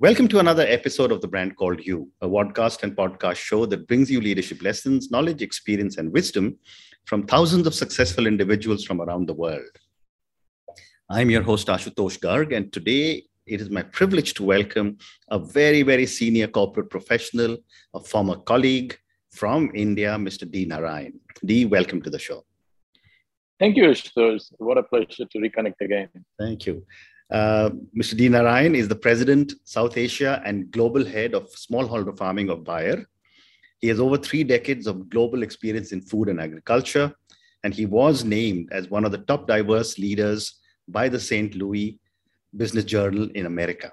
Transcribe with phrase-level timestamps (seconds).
[0.00, 3.88] Welcome to another episode of The Brand Called You, a podcast and podcast show that
[3.88, 6.56] brings you leadership lessons, knowledge, experience, and wisdom
[7.06, 9.72] from thousands of successful individuals from around the world.
[11.10, 14.98] I'm your host, Ashutosh Garg, and today it is my privilege to welcome
[15.32, 17.56] a very, very senior corporate professional,
[17.92, 18.96] a former colleague
[19.32, 20.48] from India, Mr.
[20.48, 20.64] D.
[20.64, 21.14] Narain.
[21.44, 22.44] D, welcome to the show.
[23.58, 24.52] Thank you, Ashutosh.
[24.58, 26.08] What a pleasure to reconnect again.
[26.38, 26.86] Thank you.
[27.30, 28.16] Uh, Mr.
[28.16, 28.28] D.
[28.28, 33.04] Narain is the President, South Asia and Global Head of Smallholder Farming of Bayer.
[33.80, 37.12] He has over three decades of global experience in food and agriculture,
[37.64, 41.54] and he was named as one of the top diverse leaders by the St.
[41.54, 41.98] Louis
[42.56, 43.92] Business Journal in America.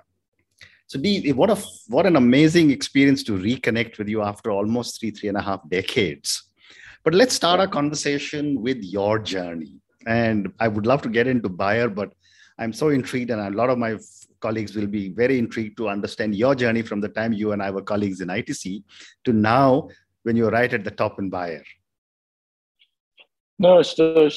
[0.88, 1.55] So, D, what a
[1.88, 5.67] what an amazing experience to reconnect with you after almost three three and a half
[5.67, 6.43] decades.
[7.04, 9.81] But let's start our conversation with your journey.
[10.07, 12.13] And I would love to get into Bayer, but
[12.57, 13.98] I'm so intrigued, and a lot of my
[14.39, 17.71] colleagues will be very intrigued to understand your journey from the time you and I
[17.71, 18.84] were colleagues in ITC
[19.25, 19.89] to now
[20.23, 21.63] when you're right at the top in Bayer.
[23.57, 24.29] No, so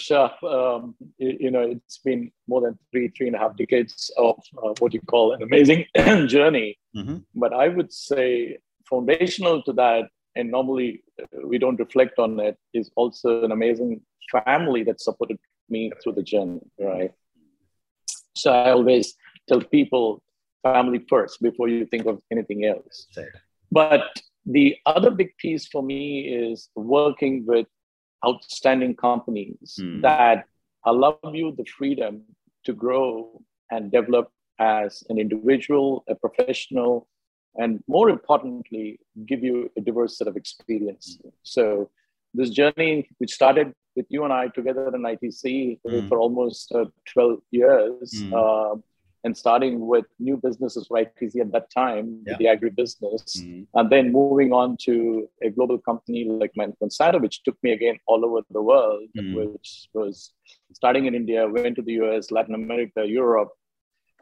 [0.45, 4.75] um, you know, it's been more than three, three and a half decades of uh,
[4.79, 5.87] what you call an amazing
[6.29, 6.79] journey.
[6.97, 7.19] Mm-hmm.
[7.35, 8.59] But I would say
[8.89, 14.01] foundational to that, and normally uh, we don't reflect on it, is also an amazing
[14.31, 17.13] family that supported me through the journey, right?
[18.39, 19.15] So I always
[19.49, 20.23] tell people
[20.63, 23.07] family first before you think of anything else.
[23.71, 24.05] But
[24.47, 27.67] the other big piece for me is working with
[28.27, 30.03] outstanding companies mm.
[30.03, 30.45] that
[30.85, 32.23] allow you the freedom
[32.65, 37.09] to grow and develop as an individual, a professional,
[37.57, 41.19] and more importantly, give you a diverse set of experience.
[41.25, 41.33] Mm.
[41.43, 41.91] So
[42.35, 46.09] this journey, which started with you and I together in ITC mm.
[46.09, 48.13] for almost uh, 12 years.
[48.17, 48.33] Mm.
[48.33, 48.81] Uh,
[49.25, 52.37] and starting with new businesses for ITC at that time, yeah.
[52.39, 53.67] the agribusiness, mm.
[53.75, 58.25] and then moving on to a global company like Monsanto, which took me again all
[58.25, 59.35] over the world, mm.
[59.35, 60.33] which was
[60.73, 63.51] starting in India, went to the US, Latin America, Europe,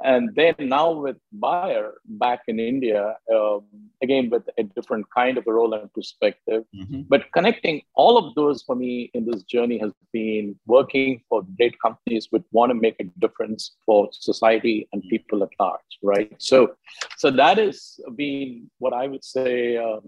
[0.02, 3.62] and then now with Bayer back in India, um,
[4.02, 6.64] again with a different kind of a role and perspective.
[6.74, 7.02] Mm-hmm.
[7.08, 11.80] But connecting all of those for me in this journey has been working for great
[11.80, 16.32] companies which want to make a difference for society and people at large, right?
[16.38, 16.76] So,
[17.16, 20.00] so that has been what I would say uh,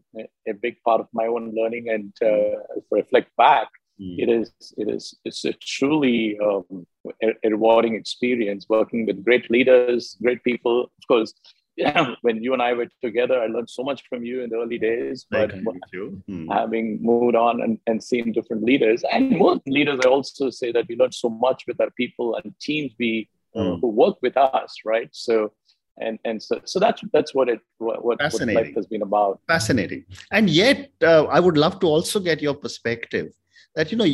[0.46, 2.58] a, big part of my own learning and uh,
[2.90, 3.68] reflect back.
[3.98, 6.86] It is it is it's a truly um,
[7.22, 10.82] a, rewarding experience working with great leaders, great people.
[10.82, 11.34] Of course,
[11.76, 14.56] yeah, when you and I were together, I learned so much from you in the
[14.56, 15.26] early days.
[15.30, 16.52] But mm.
[16.52, 20.86] having moved on and, and seen different leaders, and more leaders, I also say that
[20.88, 23.80] we learned so much with our people and teams we mm.
[23.80, 25.08] who work with us, right?
[25.12, 25.52] So
[26.00, 30.04] and and so so that's that's what it what, what life has been about fascinating
[30.30, 33.32] and yet uh, i would love to also get your perspective
[33.78, 34.08] that you know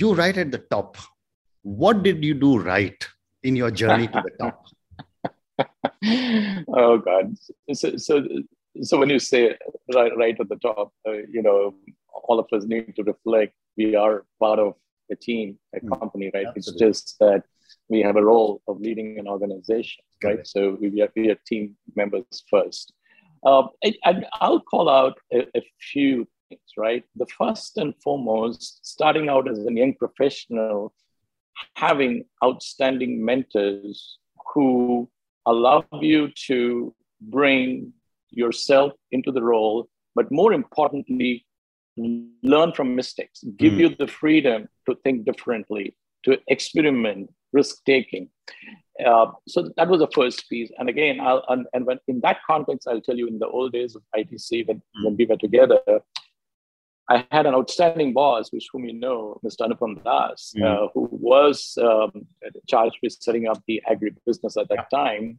[0.00, 0.96] you right at the top.
[1.62, 3.06] What did you do right
[3.42, 4.66] in your journey to the top?
[6.76, 7.36] Oh god.
[7.72, 8.26] So, so
[8.82, 9.56] so when you say
[9.94, 11.74] right, right at the top uh, you know
[12.28, 14.74] all of us need to reflect we are part of
[15.12, 15.92] a team a hmm.
[15.92, 16.46] company right?
[16.46, 16.86] Absolutely.
[16.88, 17.42] it's just that
[17.88, 20.46] we have a role of leading an organization right?
[20.46, 22.92] So we are, we are team members first.
[23.44, 23.64] Uh,
[24.04, 26.26] I, will call out a, a, few
[26.76, 27.04] right?
[27.16, 30.92] The first and foremost, starting out as a young professional,
[31.74, 34.18] having outstanding mentors
[34.52, 35.08] who
[35.46, 37.92] allow you to bring
[38.30, 41.46] yourself into the role, but more importantly,
[42.42, 43.78] learn from mistakes, give mm.
[43.78, 48.28] you the freedom to think differently, to experiment, risk taking.
[49.04, 50.70] Uh, so that was the first piece.
[50.78, 53.72] And again, I'll, and, and when in that context, I'll tell you in the old
[53.72, 55.04] days of ITC, when, mm.
[55.04, 55.80] when we were together,
[57.08, 59.68] I had an outstanding boss, which whom you know, Mr.
[59.68, 60.64] Anupam Das, mm.
[60.64, 62.26] uh, who was um,
[62.66, 65.38] charged with setting up the agribusiness at that time.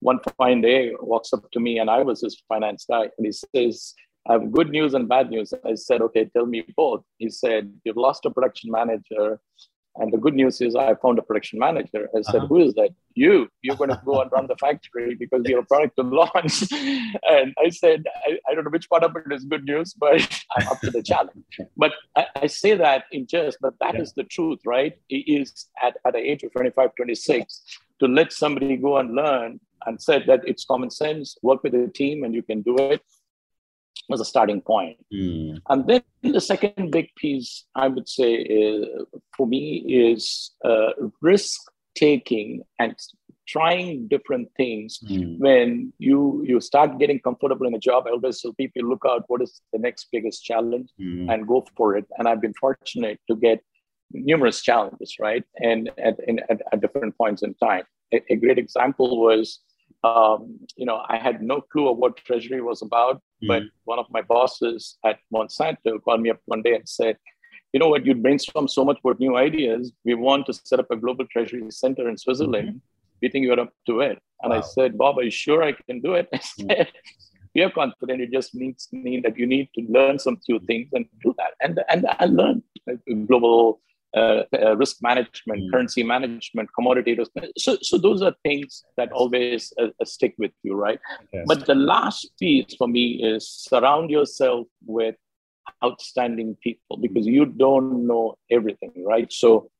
[0.00, 3.32] One fine day, walks up to me, and I was his finance guy, and he
[3.32, 3.94] says,
[4.28, 7.72] "I have good news and bad news." I said, "Okay, tell me both." He said,
[7.84, 9.40] "You've lost a production manager,
[9.98, 12.08] and the good news is I found a production manager.
[12.16, 12.46] I said, uh-huh.
[12.46, 12.90] Who is that?
[13.14, 13.48] You.
[13.62, 16.70] You're going to go and run the factory because you have a product to launch.
[16.72, 20.20] and I said, I, I, don't know which part of it is good news, but
[20.56, 21.60] I'm up to the challenge.
[21.76, 24.02] But I, I say that in jest, but that yeah.
[24.02, 24.94] is the truth, right?
[25.08, 27.62] It is at, at the age of 25, 26
[28.00, 31.88] to let somebody go and learn and said that it's common sense, work with a
[31.88, 33.02] team and you can do it
[34.08, 34.96] was a starting point.
[35.12, 35.60] Mm.
[35.68, 38.86] And then the second big piece, I would say, is,
[39.36, 40.90] for me, is uh,
[41.20, 41.60] risk
[41.94, 42.94] taking and
[43.48, 45.38] trying different things mm.
[45.38, 49.24] when you you start getting comfortable in a job i always tell people look out
[49.28, 51.32] what is the next biggest challenge mm.
[51.32, 53.60] and go for it and i've been fortunate to get
[54.12, 58.58] numerous challenges right and at, in, at, at different points in time a, a great
[58.58, 59.60] example was
[60.04, 63.48] um, you know i had no clue of what treasury was about mm.
[63.48, 67.16] but one of my bosses at monsanto called me up one day and said
[67.74, 69.92] you know what, you brainstorm so much about new ideas.
[70.02, 72.68] We want to set up a global treasury center in Switzerland.
[72.68, 72.78] Mm-hmm
[73.20, 74.18] we think you're up to it.
[74.42, 74.58] And wow.
[74.58, 76.28] I said, Bob, are you sure I can do it?
[76.34, 76.66] I hmm.
[76.68, 76.88] said,
[77.54, 78.20] we are confident.
[78.20, 81.54] It just means mean that you need to learn some few things and do that.
[81.60, 82.62] And and I learned
[83.26, 83.80] global
[84.16, 85.70] uh, uh, risk management, mm.
[85.70, 87.30] currency management, commodity risk.
[87.58, 90.98] So so those are things that always uh, uh, stick with you, right?
[91.32, 91.44] Yes.
[91.46, 95.16] But the last piece for me is surround yourself with
[95.84, 99.30] outstanding people because you don't know everything, right?
[99.32, 99.70] So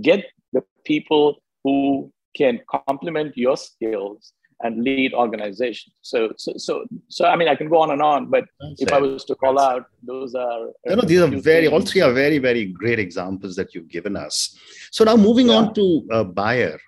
[0.00, 5.94] get the people who can complement your skills and lead organizations.
[6.02, 8.88] So, so, so, so, I mean, I can go on and on, but That's if
[8.88, 8.94] it.
[8.94, 10.68] I was to call That's out, those are.
[10.86, 11.72] You know, these are very, things.
[11.72, 14.56] all three are very, very great examples that you've given us.
[14.90, 15.54] So now moving yeah.
[15.54, 16.78] on to uh, Bayer.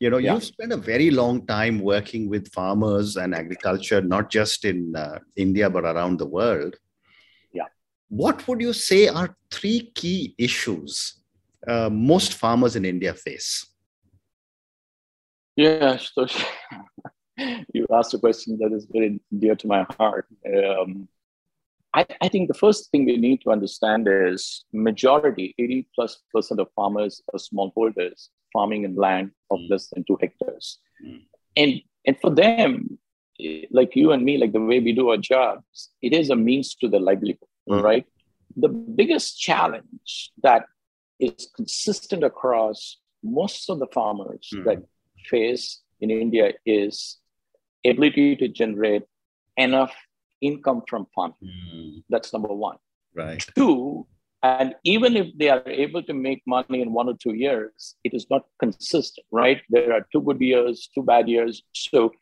[0.00, 0.34] You know, yeah.
[0.34, 5.18] you've spent a very long time working with farmers and agriculture, not just in uh,
[5.36, 6.76] India, but around the world.
[7.52, 7.66] Yeah.
[8.08, 11.22] What would you say are three key issues
[11.66, 13.71] uh, most farmers in India face?
[15.56, 16.26] Yeah, so
[17.72, 20.26] you asked a question that is very dear to my heart.
[20.46, 21.08] Um,
[21.94, 26.58] I, I, think the first thing we need to understand is majority, 80 plus percent
[26.60, 29.70] of farmers are smallholders farming in land of mm.
[29.70, 30.78] less than two hectares.
[31.04, 31.22] Mm.
[31.56, 32.98] And, and for them,
[33.70, 36.74] like you and me, like the way we do our jobs, it is a means
[36.76, 37.38] to the livelihood,
[37.68, 37.82] mm.
[37.82, 38.06] right?
[38.56, 40.64] The biggest challenge that
[41.20, 44.64] is consistent across most of the farmers mm.
[44.64, 44.82] that
[45.28, 47.18] face in India is
[47.86, 49.04] ability to generate
[49.56, 49.92] enough
[50.40, 51.36] income from farming.
[51.42, 52.02] Mm.
[52.08, 52.76] That's number one.
[53.14, 53.44] Right.
[53.56, 54.06] Two,
[54.42, 58.12] and even if they are able to make money in one or two years, it
[58.12, 59.60] is not consistent, right?
[59.70, 61.62] There are two good years, two bad years.
[61.72, 62.12] So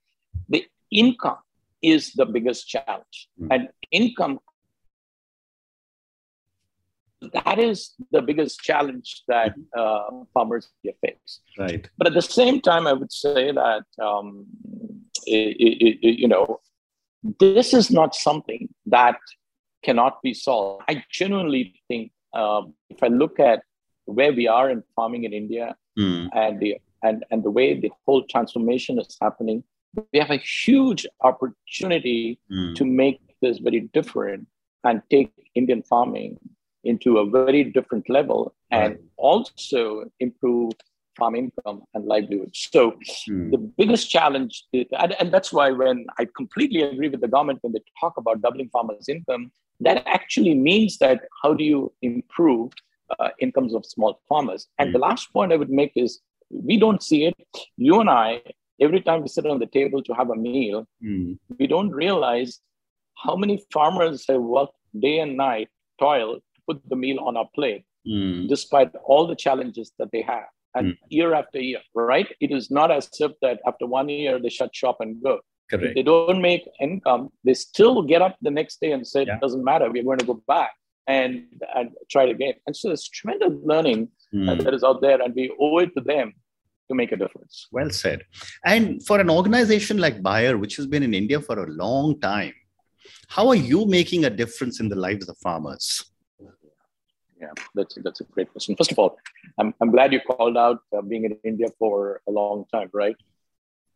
[0.48, 1.38] the income
[1.82, 3.28] is the biggest challenge.
[3.40, 3.48] Mm.
[3.50, 4.40] And income
[7.20, 11.40] that is the biggest challenge that uh, farmers face.
[11.58, 11.88] Right.
[11.98, 14.46] But at the same time, I would say that um,
[15.26, 16.60] it, it, it, you know
[17.38, 19.18] this is not something that
[19.82, 20.84] cannot be solved.
[20.88, 23.62] I genuinely think um, if I look at
[24.06, 26.28] where we are in farming in India mm.
[26.34, 29.64] and the and and the way the whole transformation is happening,
[30.12, 32.74] we have a huge opportunity mm.
[32.74, 34.46] to make this very different
[34.84, 36.38] and take Indian farming
[36.84, 39.00] into a very different level and right.
[39.16, 40.72] also improve
[41.18, 42.50] farm income and livelihood.
[42.54, 42.94] So
[43.26, 43.50] hmm.
[43.50, 47.58] the biggest challenge, is, and, and, that's why when I completely agree with the government
[47.62, 52.72] when they talk about doubling farmers' income, that actually means that how do you improve
[53.18, 54.68] uh, incomes of small farmers?
[54.78, 54.92] And hmm.
[54.94, 57.34] the last point I would make is we don't see it.
[57.76, 58.42] You and I,
[58.80, 61.34] every time we sit on the table to have a meal, hmm.
[61.58, 62.60] we don't realize
[63.16, 65.68] how many farmers have worked day and night,
[65.98, 66.40] toil
[66.70, 68.48] put the meal on our plate, mm.
[68.48, 70.48] despite all the challenges that they have.
[70.76, 70.98] And mm.
[71.18, 72.28] year after year, right?
[72.40, 75.34] It is not as if that after one year they shut shop and go.
[75.70, 75.86] Correct.
[75.86, 79.34] If they don't make income, they still get up the next day and say, yeah.
[79.34, 80.72] it doesn't matter, we're going to go back
[81.06, 81.46] and,
[81.76, 82.54] and try it again.
[82.66, 84.64] And so there's tremendous learning mm.
[84.64, 86.32] that is out there, and we owe it to them
[86.88, 87.68] to make a difference.
[87.70, 88.24] Well said.
[88.64, 92.54] And for an organization like Bayer, which has been in India for a long time,
[93.28, 95.86] how are you making a difference in the lives of farmers?
[97.40, 98.76] Yeah, that's that's a great question.
[98.76, 99.18] First of all,
[99.58, 103.16] I'm I'm glad you called out uh, being in India for a long time, right?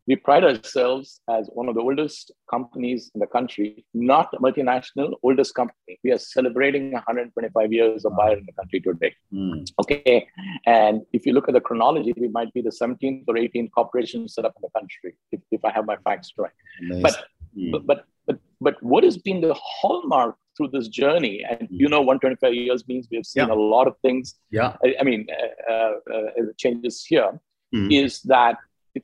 [0.07, 5.15] We pride ourselves as one of the oldest companies in the country, not a multinational,
[5.23, 5.99] oldest company.
[6.05, 9.15] We are celebrating 125 years of Bayer in the country today.
[9.33, 9.67] Mm.
[9.81, 10.29] Okay,
[10.67, 14.29] and if you look at the chronology, we might be the 17th or 18th corporation
[14.29, 16.53] set up in the country, if, if I have my facts right.
[16.83, 17.03] Nice.
[17.03, 17.25] But,
[17.57, 17.73] mm.
[17.73, 21.45] but but but but what has been the hallmark through this journey.
[21.49, 23.55] And you know, 125 years means we've seen yeah.
[23.55, 24.37] a lot of things.
[24.51, 24.77] Yeah.
[24.85, 25.27] I, I mean,
[25.69, 26.21] uh, uh, uh
[26.57, 27.39] changes here
[27.75, 27.91] mm-hmm.
[27.91, 28.59] is that
[28.97, 29.01] a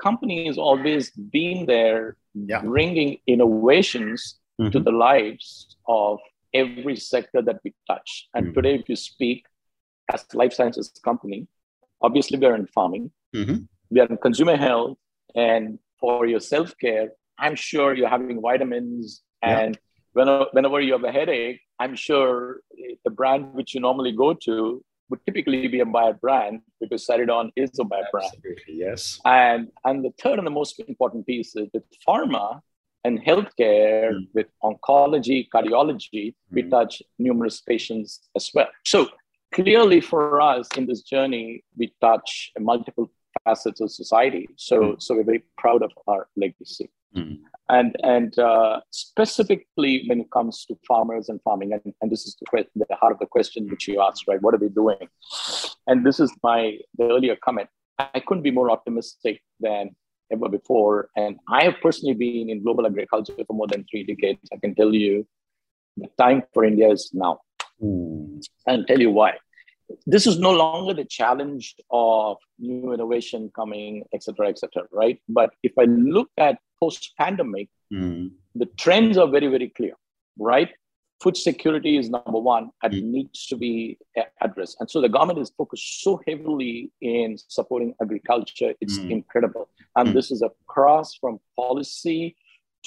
[0.00, 2.62] company has always been there yeah.
[2.62, 4.70] bringing innovations mm-hmm.
[4.70, 6.18] to the lives of
[6.54, 8.28] every sector that we touch.
[8.34, 8.54] And mm-hmm.
[8.54, 9.46] today, if you speak
[10.12, 11.48] as a life sciences company,
[12.00, 13.58] obviously we're in farming, mm-hmm.
[13.90, 14.98] we are in consumer health,
[15.34, 19.80] and for your self care, I'm sure you're having vitamins and yeah
[20.12, 22.60] whenever, whenever you have a headache, I'm sure
[23.04, 27.50] the brand which you normally go to would typically be a Bayer brand because Saridon
[27.56, 28.32] is a Bayer brand.
[28.66, 29.20] Yes.
[29.24, 32.60] And and the third and the most important piece is with pharma
[33.04, 34.28] and healthcare, mm.
[34.32, 36.34] with oncology, cardiology, mm.
[36.50, 38.68] we touch numerous patients as well.
[38.84, 39.08] So
[39.52, 43.10] clearly for us in this journey, we touch multiple
[43.44, 44.48] facets of society.
[44.56, 45.02] So mm.
[45.02, 46.90] so we're very proud of our legacy.
[47.78, 52.32] And, and uh, specifically when it comes to farmers and farming, and, and this is
[52.40, 52.46] the,
[52.90, 54.42] the heart of the question which you asked, right?
[54.44, 55.04] What are we doing?
[55.88, 56.60] And this is my
[56.98, 57.68] the earlier comment.
[58.16, 59.36] I couldn't be more optimistic
[59.66, 59.84] than
[60.34, 60.96] ever before.
[61.22, 64.40] And I have personally been in global agriculture for more than three decades.
[64.52, 65.26] I can tell you
[65.96, 67.34] the time for India is now.
[67.82, 68.44] Mm.
[68.66, 69.32] And tell you why.
[70.06, 75.18] This is no longer the challenge of new innovation coming, et cetera, et cetera, right?
[75.28, 78.30] But if I look at post-pandemic, mm.
[78.60, 79.94] the trends are very, very clear,
[80.38, 80.70] right?
[81.22, 83.02] Food security is number one and mm.
[83.16, 83.98] needs to be
[84.40, 84.76] addressed.
[84.80, 88.74] And so the government is focused so heavily in supporting agriculture.
[88.80, 89.10] It's mm.
[89.18, 89.68] incredible.
[89.96, 90.14] And mm.
[90.14, 92.34] this is across from policy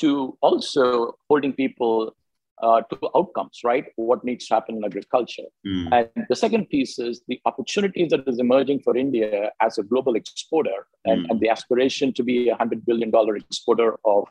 [0.01, 2.13] to also holding people
[2.61, 3.85] uh, to outcomes, right?
[3.95, 5.43] What needs to happen in agriculture.
[5.65, 6.09] Mm.
[6.15, 10.15] And the second piece is the opportunities that is emerging for India as a global
[10.15, 11.29] exporter and, mm.
[11.29, 14.27] and the aspiration to be a $100 billion exporter of,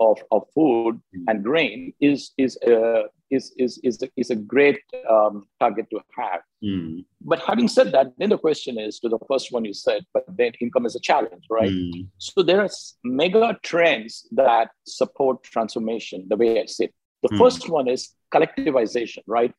[0.00, 1.24] of, of food mm.
[1.28, 6.00] and grain is, is, uh, is, is, is, a, is a great um, target to
[6.16, 6.40] have.
[6.64, 7.04] Mm.
[7.20, 10.24] But having said that, then the question is to the first one you said, but
[10.36, 11.70] then income is a challenge, right?
[11.70, 12.08] Mm.
[12.18, 12.70] So there are
[13.04, 16.94] mega trends that support transformation, the way I see it.
[17.22, 17.38] The mm.
[17.38, 19.52] first one is collectivization, right?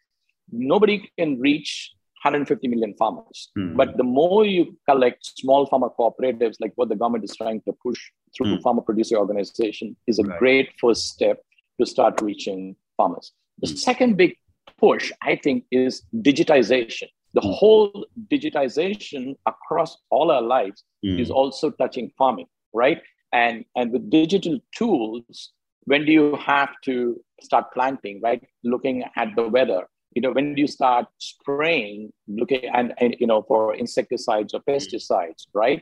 [0.52, 1.92] Nobody can reach
[2.24, 3.50] 150 million farmers.
[3.58, 3.76] Mm.
[3.78, 7.74] But the more you collect small farmer cooperatives, like what the government is trying to
[7.84, 8.00] push
[8.36, 8.62] through mm.
[8.62, 10.40] farmer producer organization, is a right.
[10.40, 11.42] great first step
[11.80, 13.32] to start reaching farmers.
[13.60, 13.78] The mm.
[13.78, 14.36] second big
[14.80, 17.10] push, I think, is digitization.
[17.34, 17.52] The hmm.
[17.52, 21.20] whole digitization across all our lives hmm.
[21.20, 23.02] is also touching farming, right?
[23.32, 25.52] And, and with digital tools,
[25.90, 28.44] when do you have to start planting, right?
[28.64, 29.88] Looking at the weather.
[30.14, 34.62] You know, when do you start spraying, looking and, and you know, for insecticides or
[34.70, 35.82] pesticides, right?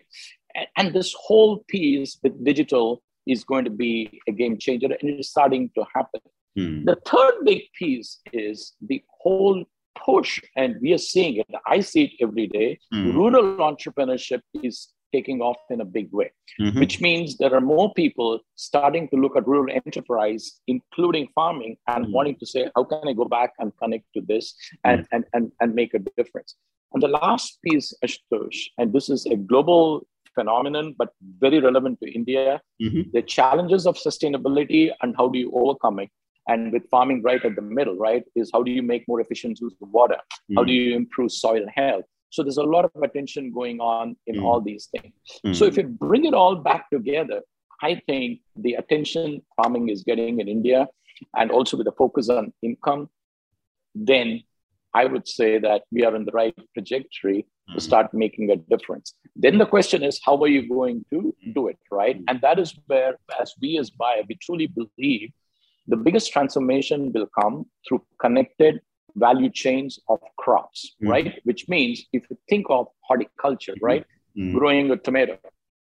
[0.56, 5.10] And, and this whole piece with digital is going to be a game changer and
[5.10, 6.22] it is starting to happen.
[6.56, 6.86] Hmm.
[6.86, 9.66] The third big piece is the whole
[10.06, 11.48] push, and we are seeing it.
[11.68, 12.80] I see it every day.
[12.94, 13.12] Hmm.
[13.12, 16.80] Rural entrepreneurship is taking off in a big way, mm-hmm.
[16.80, 22.06] which means there are more people starting to look at rural enterprise, including farming, and
[22.06, 22.14] mm-hmm.
[22.14, 25.16] wanting to say, how can I go back and connect to this and, mm-hmm.
[25.16, 26.56] and, and, and make a difference?
[26.94, 31.10] And the last piece, Ashutosh, and this is a global phenomenon, but
[31.40, 33.10] very relevant to India, mm-hmm.
[33.14, 36.10] the challenges of sustainability and how do you overcome it?
[36.48, 39.60] And with farming right at the middle, right, is how do you make more efficient
[39.60, 40.18] use of water?
[40.56, 42.06] How do you improve soil health?
[42.30, 44.44] So there's a lot of attention going on in mm.
[44.44, 45.14] all these things.
[45.46, 45.56] Mm.
[45.56, 47.42] So if you bring it all back together,
[47.82, 50.88] I think the attention farming is getting in India
[51.36, 53.10] and also with a focus on income,
[53.96, 54.44] then
[54.94, 57.76] I would say that we are in the right trajectory mm.
[57.76, 59.14] to start making a difference.
[59.36, 62.20] Then the question is, how are you going to do it, right?
[62.28, 65.32] And that is where, as we as Bayer, we truly believe
[65.88, 68.82] the biggest transformation will come through connected
[69.18, 71.10] value chains of crops, mm.
[71.10, 71.40] right?
[71.44, 73.82] Which means if you think of horticulture, mm.
[73.82, 74.06] right?
[74.38, 74.54] Mm.
[74.54, 75.38] Growing a tomato,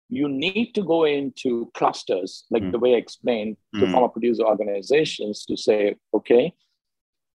[0.10, 5.46] you need to go into clusters, like the way I explained to farmer producer organizations
[5.46, 6.53] to say, okay,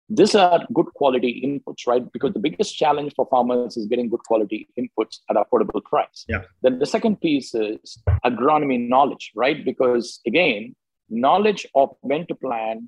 [0.10, 2.04] these are good quality inputs, right?
[2.12, 6.26] Because the biggest challenge for farmers is getting good quality inputs at affordable price.
[6.28, 6.42] Yeah.
[6.62, 9.64] Then the second piece is agronomy knowledge, right?
[9.64, 10.76] Because again,
[11.10, 12.84] knowledge of when to plant,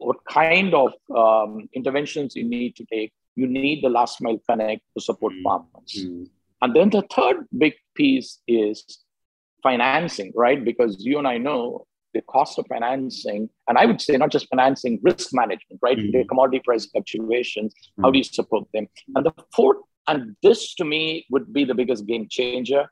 [0.00, 3.12] what kind of um, interventions you need to take.
[3.36, 5.42] You need the last mile connect to support mm.
[5.42, 5.92] farmers.
[5.98, 6.26] Mm.
[6.62, 9.04] And then the third big piece is
[9.62, 10.62] financing, right?
[10.64, 14.48] Because you and I know the cost of financing, and I would say not just
[14.48, 15.96] financing, risk management, right?
[15.96, 16.12] Mm.
[16.12, 18.02] The commodity price fluctuations, mm.
[18.02, 18.88] how do you support them?
[19.14, 19.78] And the fourth,
[20.08, 22.90] and this to me would be the biggest game changer,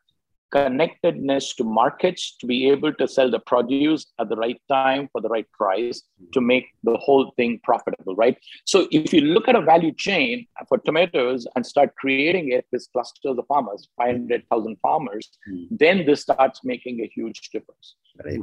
[0.50, 5.20] connectedness to markets to be able to sell the produce at the right time for
[5.20, 6.02] the right price
[6.32, 8.36] to make the whole thing profitable, right?
[8.64, 12.86] So if you look at a value chain for tomatoes and start creating it with
[12.92, 15.66] clusters of farmers, 500,000 farmers, mm.
[15.70, 17.96] then this starts making a huge difference.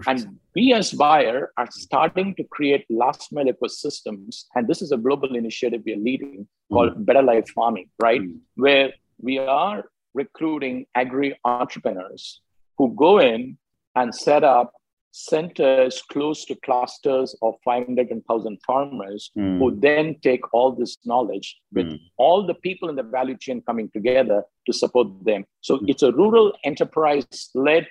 [0.07, 4.45] And we as Bayer are starting to create last mile ecosystems.
[4.55, 7.05] And this is a global initiative we are leading called mm.
[7.05, 8.21] Better Life Farming, right?
[8.21, 8.39] Mm.
[8.55, 9.85] Where we are
[10.15, 12.41] recruiting agri entrepreneurs
[12.77, 13.57] who go in
[13.95, 14.74] and set up
[15.12, 19.60] centers close to clusters of 500,000 farmers mm.
[19.60, 22.00] who then take all this knowledge with mm.
[22.17, 25.86] all the people in the value chain coming together to support them so mm.
[25.88, 27.88] it's a rural enterprise led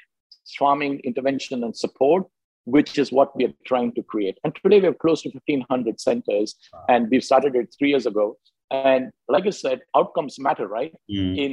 [0.59, 2.27] farming intervention and support
[2.67, 5.99] which is what we are trying to create and today we have close to 1500
[5.99, 6.85] centers wow.
[6.91, 8.37] and we've started it 3 years ago
[8.75, 11.35] and like i said outcomes matter right hmm.
[11.45, 11.53] in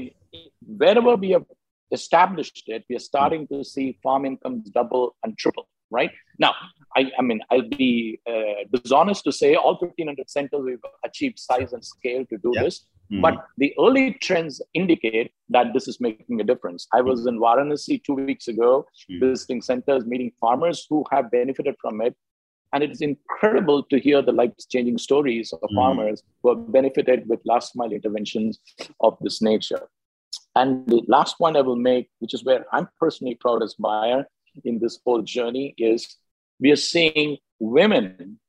[0.82, 1.46] wherever we have
[1.92, 5.68] established it, we are starting to see farm incomes double and triple.
[5.90, 6.54] Right now,
[6.96, 11.74] I, I mean, I'll be uh, dishonest to say all 1500 centers we've achieved size
[11.74, 12.86] and scale to do this.
[13.12, 13.22] Mm-hmm.
[13.22, 16.88] But the early trends indicate that this is making a difference.
[16.94, 19.26] I was in Varanasi two weeks ago, mm-hmm.
[19.26, 22.16] visiting centers, meeting farmers who have benefited from it.
[22.74, 25.76] And it's incredible to hear the life changing stories of mm-hmm.
[25.76, 28.60] farmers who have benefited with last mile interventions
[29.00, 29.88] of this nature.
[30.56, 34.26] And the last point I will make, which is where I'm personally proud as Bayer
[34.64, 36.18] in this whole journey, is
[36.60, 38.40] we are seeing women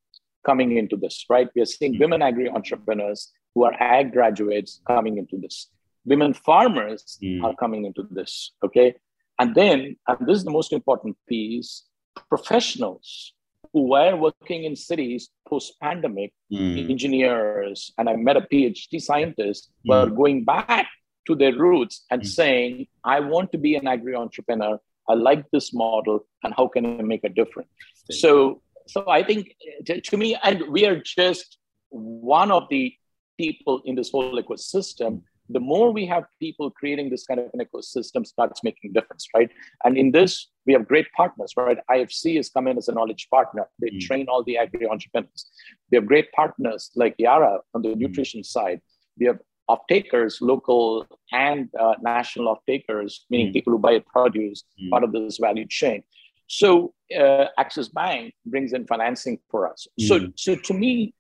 [0.45, 1.49] coming into this, right?
[1.55, 5.69] We are seeing women agri entrepreneurs who are ag graduates coming into this.
[6.05, 7.43] Women farmers mm.
[7.45, 8.95] are coming into this, okay?
[9.39, 11.85] And then, and this is the most important piece,
[12.29, 13.33] professionals
[13.73, 16.91] who were working in cities post pandemic, mm.
[16.91, 19.91] engineers, and I met a PhD scientist, mm.
[19.91, 20.89] were going back
[21.27, 22.29] to their roots and mm-hmm.
[22.29, 24.79] saying, I want to be an agri entrepreneur.
[25.09, 27.69] I like this model, and how can I make a difference?
[28.11, 29.55] So, so I think
[29.87, 31.59] to, to me, and we are just
[31.91, 32.95] one of the
[33.39, 35.23] people in this whole ecosystem.
[35.53, 39.51] The more we have people creating this kind of an ecosystem, starts making difference, right?
[39.85, 41.79] And in this, we have great partners, right?
[41.91, 43.69] IFC has come in as a knowledge partner.
[43.81, 44.01] They mm.
[44.01, 45.51] train all the agri entrepreneurs.
[45.91, 47.97] We have great partners like Yara on the mm.
[47.97, 48.81] nutrition side.
[49.19, 53.53] We have off-takers, local and uh, national off-takers, meaning mm.
[53.53, 54.91] people who buy produce, mm.
[54.91, 56.03] part of this value chain.
[56.47, 59.87] So uh, Axis Bank brings in financing for us.
[59.99, 61.15] So, so to me,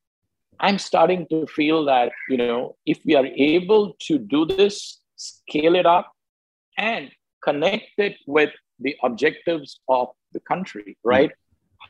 [0.62, 5.74] I'm starting to feel that you know if we are able to do this, scale
[5.74, 6.12] it up,
[6.78, 7.10] and
[7.44, 11.30] connect it with the objectives of the country, right?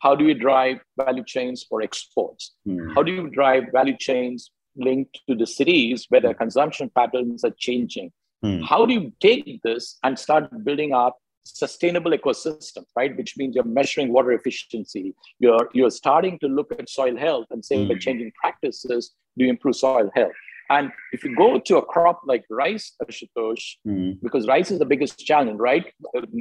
[0.00, 2.54] How do you drive value chains for exports?
[2.66, 2.94] Mm.
[2.94, 7.54] How do you drive value chains linked to the cities where the consumption patterns are
[7.58, 8.12] changing.
[8.44, 8.64] Mm.
[8.64, 13.16] How do you take this and start building up sustainable ecosystem, right?
[13.16, 15.14] Which means you're measuring water efficiency.
[15.38, 17.88] You're you're starting to look at soil health and say, mm.
[17.88, 20.33] by changing practices, do you improve soil health?
[20.72, 24.18] And if you go to a crop like rice, Ashutosh, mm.
[24.22, 25.85] because rice is the biggest challenge, right?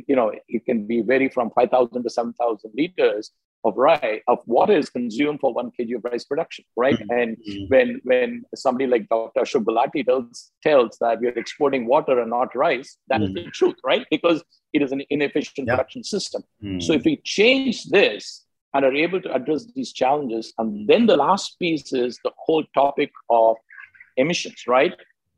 [0.08, 3.32] You know, it can be vary from 5,000 to 7,000 liters
[3.64, 6.98] of rice of water is consumed for one kg of rice production, right?
[6.98, 7.20] Mm-hmm.
[7.20, 7.66] And mm-hmm.
[7.74, 9.42] when when somebody like Dr.
[9.42, 13.38] Ashok Gulati tells tells that we are exporting water and not rice, that mm-hmm.
[13.38, 14.06] is the truth, right?
[14.10, 15.76] Because it is an inefficient yeah.
[15.76, 16.44] production system.
[16.64, 16.80] Mm-hmm.
[16.80, 21.18] So if we change this and are able to address these challenges, and then the
[21.18, 23.58] last piece is the whole topic of
[24.18, 24.94] emissions, right?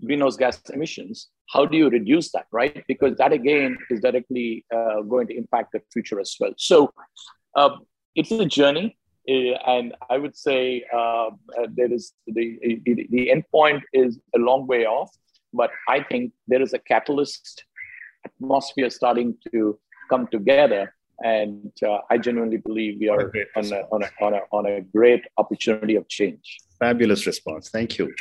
[0.05, 1.29] Greenhouse gas emissions.
[1.49, 2.83] How do you reduce that, right?
[2.87, 6.53] Because that again is directly uh, going to impact the future as well.
[6.57, 6.93] So.
[7.55, 7.77] Uh,
[8.15, 8.97] it's a journey.
[9.29, 14.19] Uh, and I would say uh, uh there is the, the, the end point is
[14.35, 15.11] a long way off,
[15.53, 17.63] but I think there is a catalyst
[18.25, 20.93] atmosphere starting to come together.
[21.23, 24.81] And uh, I genuinely believe we are on a, on, a, on, a, on a
[24.81, 26.57] great opportunity of change.
[26.79, 27.69] Fabulous response.
[27.69, 28.13] Thank you.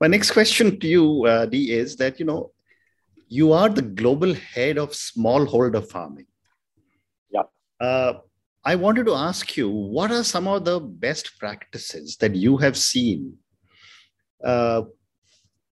[0.00, 2.52] My next question to you, uh, D, is that, you know,
[3.28, 6.26] you are the global head of smallholder farming.
[7.30, 7.42] Yeah.
[7.80, 8.14] Uh,
[8.64, 12.76] I wanted to ask you what are some of the best practices that you have
[12.76, 13.38] seen
[14.44, 14.82] uh,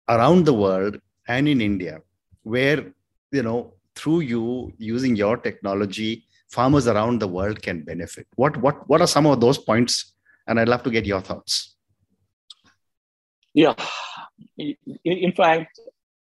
[0.09, 2.01] around the world and in India,
[2.43, 2.93] where
[3.31, 8.27] you know through you using your technology, farmers around the world can benefit.
[8.35, 10.13] What what what are some of those points?
[10.47, 11.76] And I'd love to get your thoughts.
[13.57, 13.73] Yeah,
[15.03, 15.79] in fact,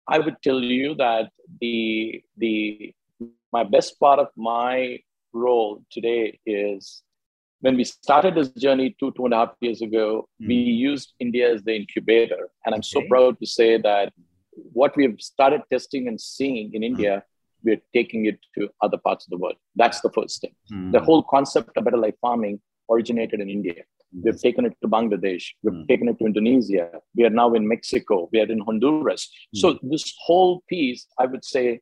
[0.07, 2.93] I would tell you that the the
[3.51, 4.99] my best part of my
[5.33, 7.03] role today is
[7.59, 10.47] when we started this journey two, two and a half years ago, mm.
[10.47, 12.49] we used India as the incubator.
[12.65, 12.93] And I'm okay.
[12.95, 14.13] so proud to say that
[14.79, 17.23] what we've started testing and seeing in India, mm.
[17.65, 19.57] we're taking it to other parts of the world.
[19.75, 20.55] That's the first thing.
[20.71, 20.93] Mm.
[20.93, 23.83] The whole concept of better life farming originated in India.
[24.23, 25.43] We've taken it to Bangladesh.
[25.63, 25.87] We've mm.
[25.87, 26.89] taken it to Indonesia.
[27.15, 28.29] We are now in Mexico.
[28.31, 29.29] We are in Honduras.
[29.55, 29.59] Mm.
[29.59, 31.81] So this whole piece, I would say,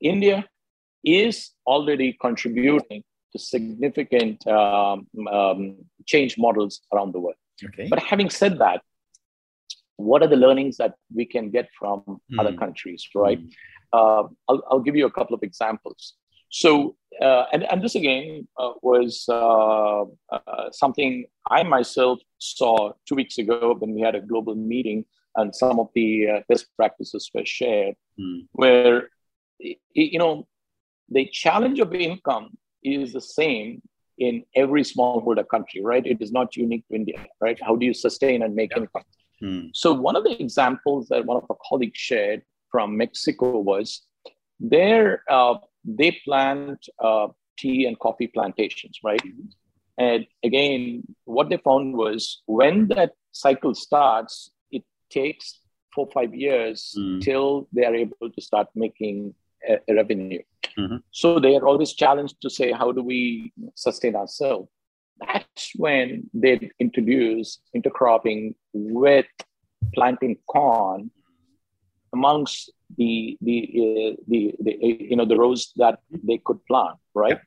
[0.00, 0.46] India
[1.04, 7.36] is already contributing to significant um, um, change models around the world.
[7.64, 7.88] Okay.
[7.88, 8.82] But having said that,
[9.96, 12.38] what are the learnings that we can get from mm.
[12.38, 13.40] other countries, right?
[13.40, 13.52] Mm.
[13.92, 16.14] Uh, I'll, I'll, give you a couple of examples.
[16.50, 23.16] So uh, and, and this again uh, was uh, uh, something I myself saw two
[23.16, 25.04] weeks ago when we had a global meeting
[25.36, 28.46] and some of the uh, best practices were shared, mm.
[28.52, 29.10] where,
[29.58, 30.46] you know,
[31.08, 33.82] the challenge of income is the same
[34.18, 36.04] in every smallholder country, right?
[36.04, 37.58] It is not unique to India, right?
[37.60, 38.82] How do you sustain and make yeah.
[38.82, 39.02] income?
[39.42, 39.70] Mm.
[39.74, 44.02] So one of the examples that one of our colleagues shared from Mexico was
[44.60, 45.54] there uh,
[45.96, 49.22] they plant uh, tea and coffee plantations, right?
[49.96, 55.60] And again, what they found was when that cycle starts, it takes
[55.94, 57.20] four five years mm.
[57.20, 59.34] till they are able to start making
[59.68, 60.42] a, a revenue.
[60.78, 60.96] Mm-hmm.
[61.10, 64.68] So they are always challenged to say, how do we sustain ourselves?
[65.20, 69.26] That's when they introduce intercropping with
[69.94, 71.10] planting corn
[72.12, 76.98] amongst the the, uh, the the uh, you know the rows that they could plant,
[77.14, 77.40] right?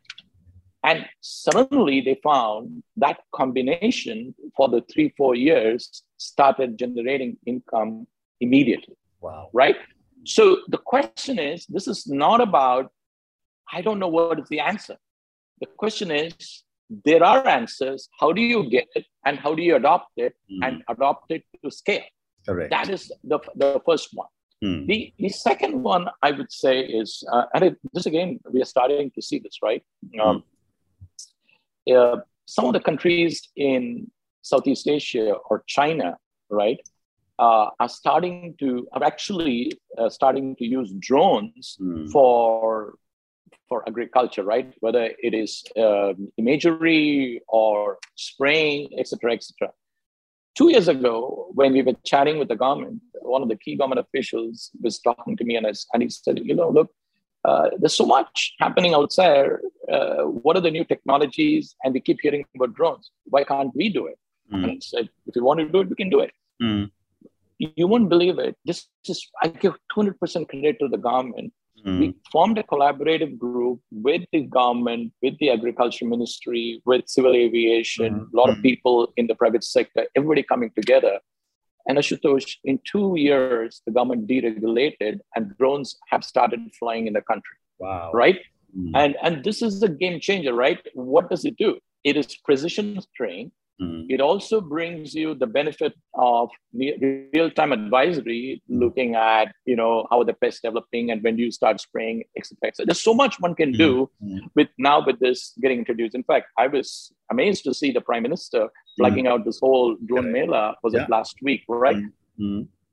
[0.83, 8.07] And suddenly they found that combination for the three four years started generating income
[8.39, 8.95] immediately.
[9.19, 9.49] Wow!
[9.53, 9.77] Right.
[10.25, 12.91] So the question is, this is not about
[13.71, 14.97] I don't know what is the answer.
[15.59, 16.63] The question is,
[17.05, 18.09] there are answers.
[18.19, 20.67] How do you get it, and how do you adopt it, mm.
[20.67, 22.03] and adopt it to scale?
[22.45, 22.71] Correct.
[22.71, 24.27] That is the the first one.
[24.61, 24.85] Hmm.
[24.85, 28.65] The, the second one I would say is, uh, and it, this again, we are
[28.65, 29.83] starting to see this, right?
[30.21, 30.43] Um,
[31.91, 34.11] uh, some of the countries in
[34.43, 36.17] Southeast Asia or China,
[36.49, 36.79] right,
[37.39, 42.07] uh, are starting to, are actually uh, starting to use drones hmm.
[42.07, 42.95] for
[43.67, 44.73] for agriculture, right?
[44.81, 49.71] Whether it is um, imagery or spraying, etc., etc.
[50.55, 54.05] Two years ago, when we were chatting with the government, one of the key government
[54.05, 56.91] officials was talking to me and, I, and he said, you know, look,
[57.45, 59.49] uh, there's so much happening outside.
[59.91, 61.75] Uh, what are the new technologies?
[61.83, 63.11] And we keep hearing about drones.
[63.25, 64.19] Why can't we do it?
[64.53, 64.63] Mm.
[64.63, 66.31] And I said, if you want to do it, we can do it.
[66.61, 66.91] Mm.
[67.57, 68.55] You won't believe it.
[68.65, 71.53] This is, I give 200% credit to the government
[71.85, 71.99] Mm.
[71.99, 78.13] We formed a collaborative group with the government, with the agriculture ministry, with civil aviation,
[78.13, 78.33] mm.
[78.33, 78.51] a lot mm.
[78.51, 78.61] of hmm.
[78.61, 81.19] people in the private sector, everybody coming together.
[81.87, 87.21] And Ashutosh, in two years, the government deregulated and drones have started flying in the
[87.21, 87.57] country.
[87.79, 88.11] Wow.
[88.13, 88.39] Right?
[88.75, 88.95] Hmm.
[88.95, 90.79] And, and this is a game changer, right?
[90.93, 91.79] What does it do?
[92.03, 94.05] It is precision spraying Mm.
[94.09, 98.79] It also brings you the benefit of real-time advisory, mm.
[98.79, 102.85] looking at you know how the pest developing and when do you start spraying, etc.
[102.85, 104.39] There's so much one can do mm.
[104.55, 106.13] with now with this getting introduced.
[106.13, 110.31] In fact, I was amazed to see the prime minister flagging out this whole drone
[110.31, 111.03] mela was yeah.
[111.03, 111.97] it last week, right?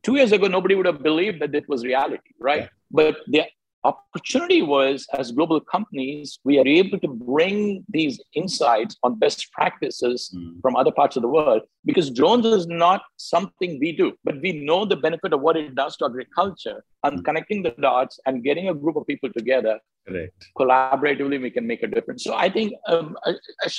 [0.05, 2.62] Two years ago, nobody would have believed that it was reality, right?
[2.62, 2.68] Yeah.
[2.90, 3.42] But the
[3.85, 10.35] opportunity was as global companies we are able to bring these insights on best practices
[10.37, 10.61] mm.
[10.61, 14.53] from other parts of the world because drones is not something we do but we
[14.53, 17.25] know the benefit of what it does to agriculture and mm.
[17.25, 20.47] connecting the dots and getting a group of people together Correct.
[20.59, 23.17] collaboratively we can make a difference so i think um,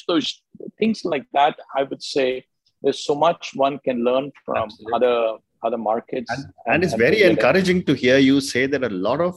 [0.08, 0.42] those
[0.78, 2.46] things like that i would say
[2.82, 4.94] there's so much one can learn from Absolutely.
[4.96, 8.84] other other markets and, and, and it's and very encouraging to hear you say that
[8.84, 9.36] a lot of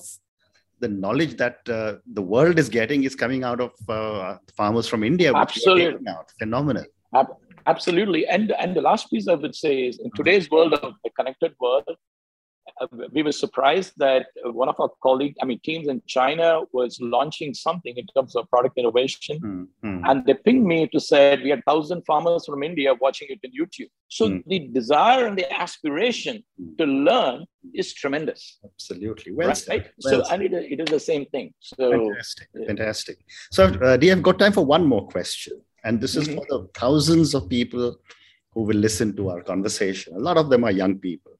[0.82, 5.02] the knowledge that uh, the world is getting is coming out of uh, farmers from
[5.12, 5.32] India.
[5.34, 6.06] Absolutely,
[6.38, 6.84] phenomenal.
[7.72, 11.10] Absolutely, and and the last piece I would say is in today's world of the
[11.18, 11.96] connected world,
[13.12, 17.54] we were surprised that one of our colleagues, I mean, teams in China was launching
[17.54, 19.68] something in terms of product innovation.
[19.82, 20.04] Mm-hmm.
[20.04, 23.50] And they pinged me to say we had thousand farmers from India watching it in
[23.50, 23.90] YouTube.
[24.08, 24.42] So mm.
[24.46, 26.76] the desire and the aspiration mm.
[26.78, 28.58] to learn is tremendous.
[28.64, 29.32] Absolutely.
[29.32, 29.88] Well, right?
[30.04, 31.54] Well so and it, it is the same thing.
[31.60, 33.18] So fantastic, fantastic.
[33.50, 35.60] So uh, do you have got time for one more question?
[35.84, 36.38] And this is mm-hmm.
[36.38, 37.96] for the thousands of people
[38.52, 40.14] who will listen to our conversation.
[40.14, 41.32] A lot of them are young people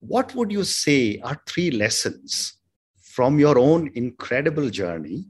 [0.00, 2.54] what would you say are three lessons
[3.00, 5.26] from your own incredible journey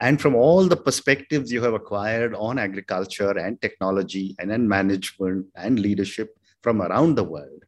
[0.00, 5.46] and from all the perspectives you have acquired on agriculture and technology and then management
[5.54, 7.64] and leadership from around the world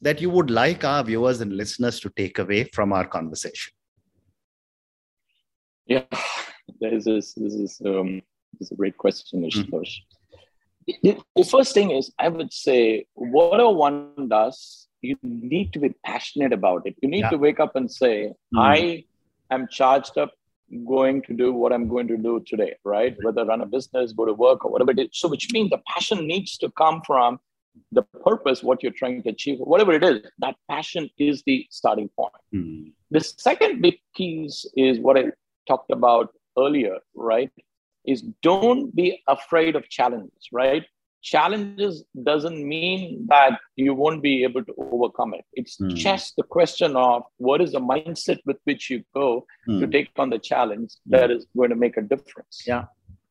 [0.00, 3.72] that you would like our viewers and listeners to take away from our conversation?
[5.86, 6.04] Yeah,
[6.80, 8.22] this is this is um,
[8.58, 9.96] this is a great question, Ashutosh.
[10.88, 11.18] Mm-hmm.
[11.36, 16.52] The first thing is, I would say, whatever one does you need to be passionate
[16.52, 16.96] about it.
[17.02, 17.30] You need yeah.
[17.30, 18.60] to wake up and say, mm.
[18.60, 19.04] I
[19.50, 20.32] am charged up
[20.86, 23.16] going to do what I'm going to do today, right?
[23.22, 25.08] Whether run a business, go to work, or whatever it is.
[25.12, 27.40] So, which means the passion needs to come from
[27.92, 30.20] the purpose, what you're trying to achieve, whatever it is.
[30.40, 32.32] That passion is the starting point.
[32.54, 32.92] Mm.
[33.10, 35.26] The second big piece is what I
[35.66, 37.50] talked about earlier, right,
[38.06, 40.84] is don't be afraid of challenges, right?
[41.22, 45.44] Challenges doesn't mean that you won't be able to overcome it.
[45.52, 45.94] It's mm.
[45.94, 49.80] just the question of what is the mindset with which you go mm.
[49.80, 49.90] to hmm.
[49.90, 52.62] take on the challenge that is going to make a difference.
[52.66, 52.84] Yeah.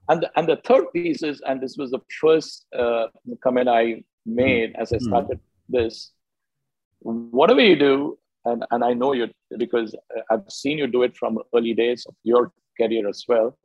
[0.10, 3.08] And the, and the third piece is, and this was the first uh,
[3.41, 4.82] comment I made mm.
[4.82, 5.06] as I hmm.
[5.06, 6.12] started this,
[7.00, 9.95] whatever you do, and, and I know you because
[10.32, 13.58] I've seen you do it from early days of your career as well.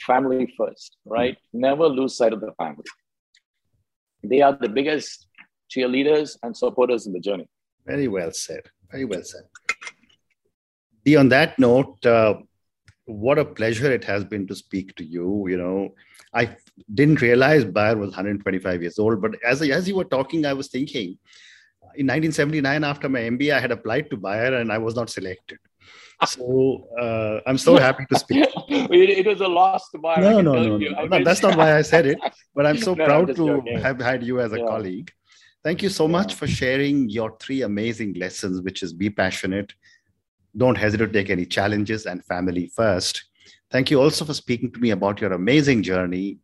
[0.00, 1.36] Family first, right?
[1.52, 2.84] Never lose sight of the family.
[4.22, 5.26] They are the biggest
[5.70, 7.48] cheerleaders and supporters in the journey.
[7.86, 8.62] Very well said.
[8.90, 9.42] Very well said.
[11.04, 12.34] D, on that note, uh,
[13.04, 15.46] what a pleasure it has been to speak to you.
[15.48, 15.94] You know,
[16.34, 16.56] I
[16.92, 20.68] didn't realize Bayer was 125 years old, but as, as you were talking, I was
[20.68, 21.18] thinking
[21.98, 25.58] in 1979, after my MBA, I had applied to Bayer and I was not selected.
[26.26, 28.48] So uh, I'm so happy to speak.
[28.68, 30.20] it, was a loss to Bayer.
[30.20, 31.24] No, no, no, no, no.
[31.24, 32.18] That's not why I said it,
[32.54, 33.78] but I'm so no, proud I'm to joking.
[33.78, 34.66] have had you as a yeah.
[34.66, 35.12] colleague.
[35.62, 36.12] Thank you so yeah.
[36.12, 39.72] much for sharing your three amazing lessons, which is be passionate,
[40.56, 43.24] don't hesitate to take any challenges, and family first.
[43.70, 46.38] Thank you also for speaking to me about your amazing journey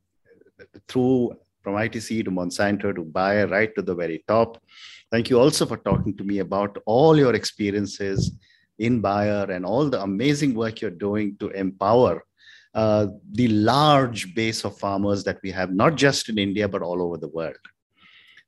[0.86, 4.62] through from ITC to Monsanto to Bayer, right to the very top.
[5.10, 8.32] Thank you also for talking to me about all your experiences
[8.78, 12.24] in Bayer and all the amazing work you're doing to empower
[12.74, 17.00] uh, the large base of farmers that we have, not just in India, but all
[17.02, 17.56] over the world.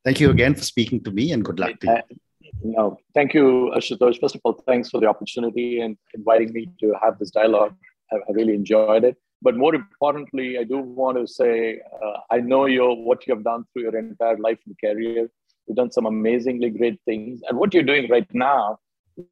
[0.05, 2.17] Thank you again for speaking to me and good luck to you.
[2.63, 4.21] No, thank you, Ashutosh.
[4.21, 7.75] First of all, thanks for the opportunity and inviting me to have this dialogue.
[8.13, 9.17] I, I really enjoyed it.
[9.43, 13.45] But more importantly, I do want to say uh, I know you what you have
[13.45, 15.29] done through your entire life and career.
[15.67, 17.43] You've done some amazingly great things.
[17.49, 18.79] And what you're doing right now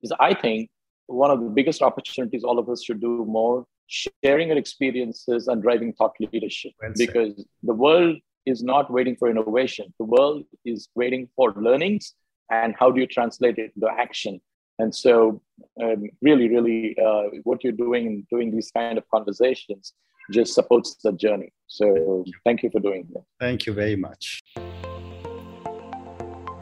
[0.03, 0.71] is, I think,
[1.07, 5.63] one of the biggest opportunities all of us should do more sharing our experiences and
[5.63, 6.73] driving thought leadership.
[6.81, 9.93] Well because the world is not waiting for innovation.
[9.99, 12.15] The world is waiting for learnings
[12.51, 14.41] and how do you translate it into action?
[14.79, 15.41] And so
[15.83, 19.93] um, really really uh, what you're doing doing these kind of conversations
[20.31, 21.53] just supports the journey.
[21.67, 23.25] So thank you for doing that.
[23.39, 24.41] Thank you very much.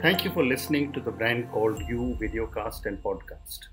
[0.01, 3.59] Thank you for listening to the brand called You Videocast and Podcast,